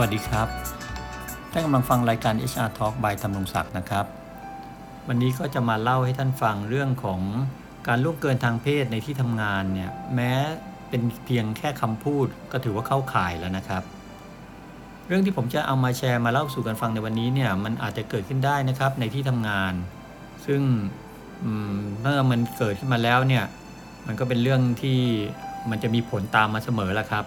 [0.00, 0.48] วัสดีครับ
[1.52, 4.06] ท่านกำลังฟังรายการ HR Talk by ธรรมรงศักดิ์นะครับ
[5.08, 7.20] วันนี้ก็จะมาเล่าให้ท่านฟังเรื่องของ
[7.88, 10.32] การล่วงเกินทางเพศในที่ทำงานเนี่ยแม้
[10.88, 13.82] เป็นเพียงแค่คำพูดก็ถือว่าเข้าข่ายแล้วนะครับ
[15.06, 19.72] เรื่องที่ผมจะเอามาแชร์มาเล่าสู่กันฟังในวันนี้เนี่ยมันอาจจะเกิดขึ้นได้นะครับในที่ทำงาน
[20.46, 20.60] ซึ่ง
[22.00, 23.44] เมื่อมันเกิดขึ้นมาแล้วเนี่ย
[24.06, 24.98] มันก็เป็นเรื่องที่
[25.70, 27.24] มันจะมีผลตามมาเสมอแหละครับ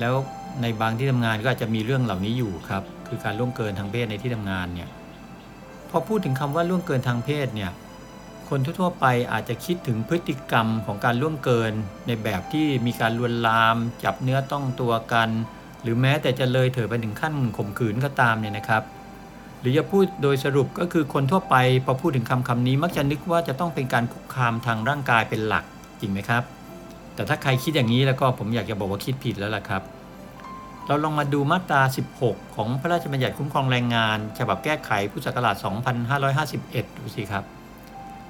[0.00, 0.14] แล้ว
[0.62, 4.88] ในบางที่ทำงานก็อาจจะมีเรื่องเหล่านี้อยู่ครับ คือการล่วงเกินทางเพศในที่ทำงานเนี่ย
[5.90, 7.70] พอพูดถึงคำว่าล่วงเกินทางเพศเนี่ย
[8.48, 11.72] คนทั่วๆไปอาจจะคิดถึงพฤติกรรมของการล่วงเกิน
[12.06, 15.28] ในแบบที่มีการลวนลาม จับเนื้อต้องตัวกัน
[15.82, 18.82] หรือแม้แต่จะเลยเถิดไปถึงขั้นข่มขืนก็ตามเนี่ยนะครับ
[19.60, 25.64] หรือจะพูดโดยสรุปก็คือคนทั่วไปพอพูดถึงคำคำนี้มักจะนึกว่าจะต้องเป็นการคุกคามทางร่างกายเป็นหลัก
[26.00, 26.42] จริงไหมครับ
[27.14, 29.82] แต่ถ้าใครคิดอย่างนี้แล้วก็ผมอยากจะบอกว่าคิดผิดแล้วล่ะครับ
[30.90, 31.82] เราลองมาดูมาตรา
[32.18, 35.56] 16 ของพระราชบัญญัติคุ้มครองแรงงาน ฉบับแก้ไขพุทธศักราช
[36.26, 37.44] 2551 ดูสิครับ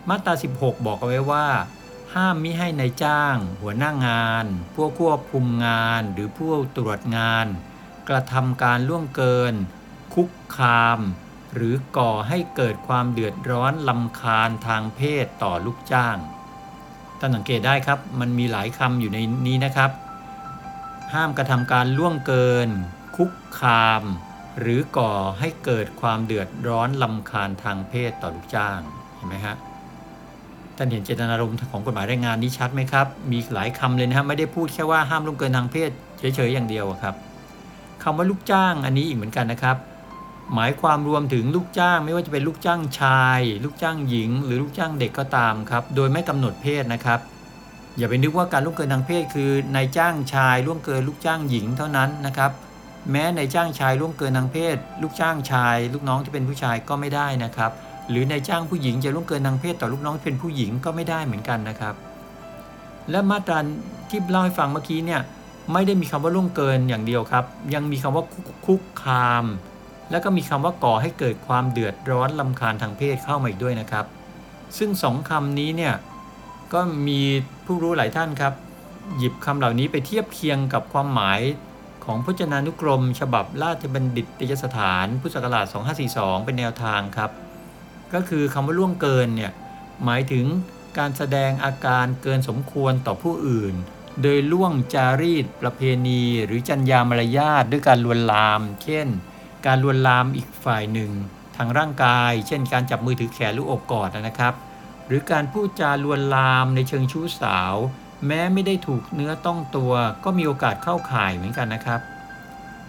[0.09, 1.47] มาตรา 16 บอกเอาไว้ว่า
[2.15, 4.45] ห้ามมิให้ในายจ้าง หัวหน้างาน
[4.75, 7.47] ผู้ควบคุมงาน หรือผู้ตรวจงาน
[8.09, 9.55] กระทำการล่วงเกิน
[10.15, 10.99] คุกคาม
[11.55, 16.17] หรือก่อให้เกิดความเดือดร้อนลำคาญทางเพศต่อลูกจ้าง
[17.19, 19.93] ท่านสังเกตได้ครับ มันมีหลายคำอยู่ในนี้นะครับ
[21.15, 22.69] ห้ามกระทำการล่วงเกิน
[23.17, 24.03] คุกคาม
[24.61, 28.81] หรือก่อให้เกิดความเดือดร้อนลำคาญทางเพศต่อลูกจ้าง
[29.17, 29.57] เห็นไหมฮะ
[30.77, 37.15] ท่านเห็นเจตนารมณ์ของกฎหมายแรงงานนี้ชัดไหมครับ มีหลายคำเลยนะครับไม่ได้พูดแค่ว่าห้ามล่วงเกินทางเพศเฉยๆอย่างเดียวครับ
[38.03, 39.77] คำว่าลูกจ้างอันนี้อีกเหมือนกันนะครับ
[40.55, 47.21] หมายความรวมถึงลูกจ้างไม่ว่าจะเป็นลูกจ้างชาย ลูกจ้างหญิง หรือลูกจ้างเด็กก็ตามครับ โดยไม่กำหนดเพศนะครับ
[48.01, 52.51] อย่าไปนึกว่าการล่วงเกินทางเพศคือนายจ้างชายล่วงเกินลูกจ้างหญิงเท่านั้นนะครับ
[53.11, 57.71] แม้นายจ้างชายล่วงเกินทางเพศ ลูกจ้างชาย ลูกน้องที่เป็นผู้ชายก็ไม่ได้นะครับ
[58.11, 61.95] หรือนายจ้างผู้หญิงจะล่วงเกินทางเพศต่อลูกน้องที่เป็นผู้หญิงก็ไม่ได้เหมือนกันนะครับ
[63.11, 63.59] และมาตรา
[64.11, 65.21] ที่เล่าให้ฟังเมื่อกี้เนี่ย
[65.73, 68.25] ไม่ได้มีคำว่าล่วงเกินอย่างเดียวครับ ยังมีคำว่า
[68.67, 69.45] คุกคาม
[70.11, 74.05] แล้วก็มีคำว่าก่อให้เกิดความเดือดร้อนลำคาญทางเพศเข้ามาอีกด้วยนะครับ
[74.79, 75.95] ซึ่งสองคำนี้เนี่ย
[76.73, 77.21] ก็มี
[77.67, 78.55] ผู้รู้หลายท่านครับ
[79.19, 81.41] หยิบคำเหล่านี้ไปเทียบเคียงกับความหมาย
[82.05, 85.67] ของพจนานุกรม ฉบับราชบัณฑิตยสถานพุทธศักราช
[86.07, 87.31] 2542 เป็นแนวทางครับ
[88.15, 89.53] ก็คือคำว่าล่วงเกินเนี่ย
[90.05, 90.47] หมายถึง
[90.99, 93.75] การแสดงอาการเกินสมควรต่อผู้อื่น
[94.23, 99.07] โดยล่วงจารีต ประเพณี หรือจัญญามารยาทด้วยการลวนลาม เช่น
[99.67, 101.11] การลวนลามอีกฝ่ายหนึ่ง
[101.57, 104.55] ทางร่างกาย เช่น การจับมือถือแขนหรืออบกอดนะครับ
[105.11, 107.75] หรือการพูดจาลวนลามในเชิงชู้สาว
[108.27, 109.93] แม้ไม่ได้ถูกเนื้อต้องตัว
[110.25, 112.01] ก็มีโอกาสเข้าข่ายเหมือนกันนะครับ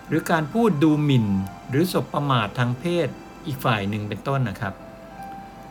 [0.08, 1.28] หรือการพูดดูหมิ่น
[1.70, 3.08] หรือสบประมาททางเพศ
[3.46, 4.74] อีกฝ่ายหนึ่งเป็นต้นนะครับ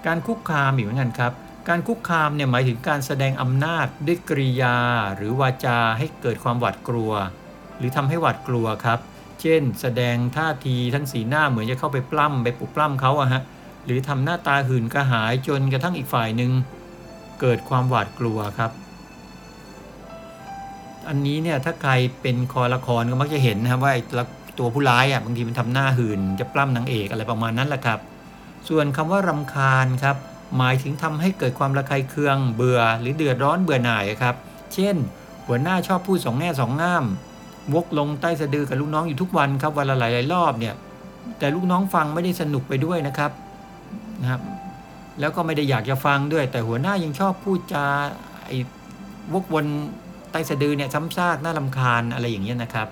[0.06, 1.32] การคุกคามอีกเหมือนกันครับ
[1.68, 4.76] การคุกคามเนี่ยหมายถึงการแสดงอำนาจด้วยกริยา
[5.16, 7.12] หรือวาจาให้เกิดความหวาดกลัว
[7.78, 8.98] หรือทำให้หวาดกลัวครับ
[9.40, 13.42] เช่น แสดงท่าทีทั้งสีหน้าเหมือนจะเข้าไปปล้ำไปปลุกปล้ำเขาอะฮะ
[13.84, 16.50] หรือทำหน้าตาหื่นกระหายจนกระทั่งอีกฝ่ายหนึ่ง
[17.40, 18.70] เกิดความหวาดกลัวครับ
[21.08, 21.92] อันนี้เนี่ยถ้าใคร
[22.22, 24.02] เป็นคอละครก็มักจะเห็นนะครับว่าไอ้
[24.58, 27.98] ตัวผู้ร้ายอะบางทีมันทำหน้าหื่นจะปล้ำนางเอกอะไรประมาณนั้นแหละครับ
[28.68, 30.16] ส่วนคำว่ารำคาญครับ
[30.58, 34.34] หมายถึงทำให้เกิดความระคายเคือง เบื่อหรือเดือดร้อนเบื่อหน่ายครับ
[34.74, 34.96] เช่น
[35.46, 37.04] หัวหน้าชอบพูดสองแง่สองง่าม
[37.74, 40.74] วกลงใต้สะดือกับลูกน้องอยู่ทุกวันครับวันละหลายๆรอบเนี่ย
[41.38, 43.30] แต่ลูกน้องฟังไม่ได้สนุกไปด้วยนะครับ
[44.20, 44.42] นะครับ
[45.20, 47.86] แล้วก็ไม่ได้อยากจะฟังด้วย แต่หัวหน้ายังชอบพูดจา
[48.46, 48.58] ไอ้
[49.32, 49.66] วกวน
[50.30, 52.88] ใต้สะดือเนี่ยซ้ำซากน่าลำคาญอะไรอย่างเงี้ยนะครับ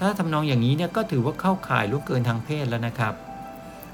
[0.00, 3.14] ถ้าทำนองอย่างนี้เนี่ยก็ถือว่าเข้าข่ายล่วงเกินทางเพศแล้วนะครับ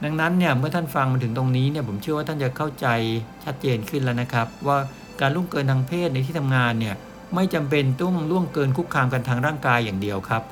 [0.05, 2.87] ดังนั้นเนี่ยเมื่อท่านฟังมาถึงตรงนี้เนี่ยผมเชื่อว่าท่านจะเข้าใจ
[3.44, 4.79] ชัดเจนขึ้นแล้วนะครับ ว่า
[5.21, 6.94] การล่วงเกินทางเพศในที่ทำงานเนี่ย
[7.34, 10.43] ไม่จำเป็นต้องล่วงเกินคุกคามกันทางร่างกายอย่างเดียวครับ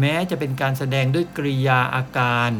[0.00, 2.50] แม้จะเป็นการแสดงด้วยกริยาอาการ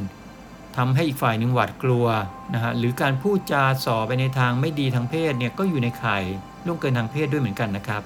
[0.78, 2.06] ทำให้อีกฝ่ายหนึ่งหวาดกลัว
[2.54, 6.22] นะฮะหรือการพูดจาส่อไปในทางไม่ดีทางเพศเนี่ยก็อยู่ในข่าย
[6.66, 8.02] ล่วงเกินทางเพศด้วยเหมือนกันนะครับ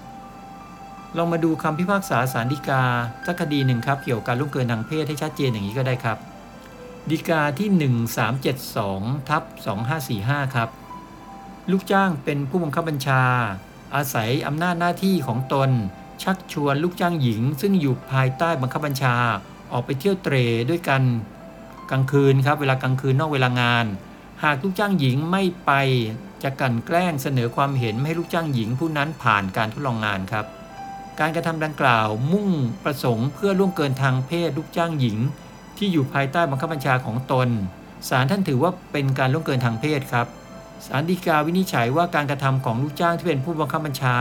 [1.16, 2.82] ลองมาดูคำพิพากษาสารดีกา
[3.26, 6.18] สักคดีหนึ่งครับเกี่ยวกับการล่วงเกินทางเพศให้ชัดเจนอย่างนี้ก็ได้ครับ
[7.10, 7.68] ดีกาที่
[8.48, 9.42] 1372ทับ
[9.98, 10.68] 2545 ครับ
[11.70, 13.22] ลูกจ้างเป็นผู้บังคับบัญชา
[13.94, 15.70] อาศัยอำนาจหน้าที่ของตน
[16.22, 19.16] ชักชวนลูกจ้างหญิง ซึ่งอยู่ภายใต้บังคับบัญชา
[19.72, 20.34] ออกไปเที่ยวเตร
[20.70, 21.02] ด้วยกัน
[21.92, 23.86] กลางคืนครับเวลากลางคืนนอกเวลางาน
[24.42, 25.72] หากลูกจ้างหญิงไม่ไป
[26.42, 30.46] จะกลั่นแกล้งเสนอความเห็นไม่ให้ลูกจ้างหญิงผู้นั้นผ่านการทดลองงานครับ
[31.20, 32.50] การกระทำดังกล่าวมุ่ง
[32.84, 35.18] ประสงค์เพื่อล่วงเกินทางเพศลูกจ้างหญิง
[35.78, 37.48] ที่อยู่ภายใต้บังคับบัญชาของตน
[38.08, 40.26] ศาลท่านถือว่าเป็นการล่วงเกินทางเพศครับ
[40.86, 44.18] ศาลฎีกาวินิจฉัยว่าการกระทำของลูกจ้างที่เป็นผู้บังคับบัญชา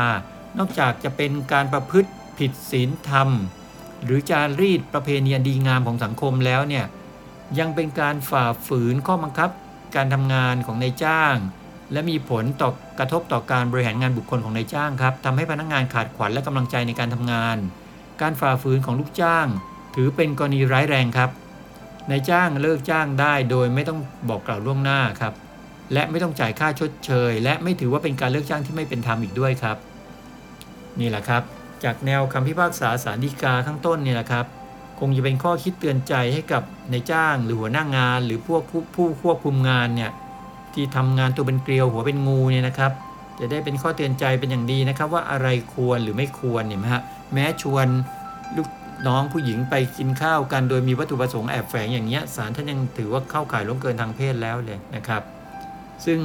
[0.58, 3.30] นอกจากจะเป็นการประพฤติผิดศีลธรรม
[4.04, 6.86] หรือจารีตประเพณีดีงามของสังคมแล้วเนี่ย
[7.60, 9.50] ยังเป็นการฝ่าฝืนข้อบังคับ
[9.96, 11.36] การทำงานของนายจ้าง
[11.92, 12.70] และมีผลต่อ
[13.00, 17.58] กระทบต่อการบริหารงานบุคคลของนายจ้างครับทำให้พนักงานขาดขวัญและกำลังใจในการทำงาน
[18.22, 19.48] การฝ่าฝืนของลูกจ้าง
[19.96, 21.30] ถือเป็นกรณีร้ายแรงครับ
[22.10, 24.00] นายจ้างเลิกจ้างได้โดยไม่ต้อง
[24.30, 25.34] บอกกล่าวล่วงหน้าครับ
[25.94, 29.78] และไม่ต้องจ่ายค่าชดเชย และไม่ถือว่าเป็นการเลิกจ้างที่ไม่เป็นธรรมอีกด้วยครับ
[31.00, 31.44] นี่แหละครับ
[31.84, 34.46] จากแนวคำพิพากษาสารดีกาข้างต้นนี่แหละครับ
[35.04, 40.12] คงจะเป็นข้อคิดเตือนใจให้กับนายจ้างหรือหัวหน้างานหรือพวกผู้ผู้ควบคุมงานเนี่ย
[40.74, 42.92] ที่ทำงานตัวเป็นเกลียวหัวเป็นงูเนี่ยนะครับ
[43.40, 47.02] จะได้เป็นข้อเตือนใจเป็นอย่างดีนะครับ ว่าอะไรควรหรือไม่ควรเนี่ยนะฮะ
[47.34, 47.88] แม้ชวน
[48.58, 48.70] ลูก
[49.08, 55.22] น้องผู้หญิงไปกินข้าวกันโดยมีวัตถุประสงค์แอบแฝงอย่างเงี้ยศาลท่านยังถือว่าเข้าข่ายล่วงเกินทางเพศแล้วเลยนะครับ
[56.06, 56.20] ซึ่ง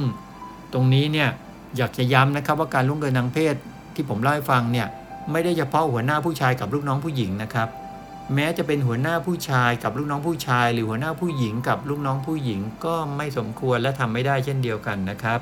[0.73, 1.29] ตรงนี้เนี่ย
[1.77, 3.55] อยากจะย้ำนะครับว่าการล่วงเกินทางเพศ
[3.95, 4.87] ที่ผมเล่าให้ฟังเนี่ย
[5.31, 7.67] ไม่ได้เฉพาะหัวหน้าผู้ชายกับลูกน้องผู้หญิงนะครับ
[8.35, 15.39] แม้จะเป็นหัวหน้าผู้ชายกับลูกน้องผู้ชาย หรือหัวหน้าผู้หญิงกับลูกน้องผู้หญิงก็ไม่สมควรและทำไม่ได้เช่นเดียวกันนะครับ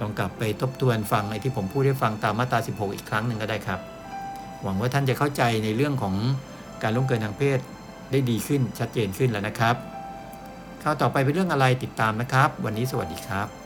[0.00, 3.80] ลองกลับไปทบทวนฟังไอ้ที่ผมพูดให้ฟังตามมาตรา 16 อีกครั้งหนึ่งก็ได้ครับ
[4.62, 6.14] หวังว่าท่านจะเข้าใจในเรื่องของ
[6.82, 7.58] การล่วงเกินทางเพศ
[8.10, 9.74] ได้ดีขึ้นชัดเจนขึ้นแล้วนะครับ
[10.82, 13.59] ข่าวต่อไปเป็นเรื่องอะไรติดตามนะครับ วันนี้สวัสดีครับ